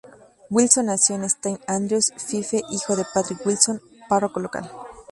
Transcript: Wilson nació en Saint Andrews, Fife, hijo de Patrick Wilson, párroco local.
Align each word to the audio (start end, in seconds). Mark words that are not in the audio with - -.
Wilson 0.49 0.87
nació 0.87 1.13
en 1.13 1.29
Saint 1.29 1.61
Andrews, 1.67 2.11
Fife, 2.17 2.63
hijo 2.71 2.95
de 2.95 3.05
Patrick 3.13 3.45
Wilson, 3.45 3.79
párroco 4.09 4.39
local. 4.39 4.67